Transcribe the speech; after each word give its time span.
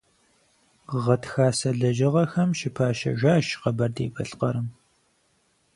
Гъатхасэ 1.03 1.69
лэжьыгъэхэм 1.79 2.49
щыпащэжащ 2.59 3.47
Къэбэрдей-Балъкъэрым. 3.61 4.67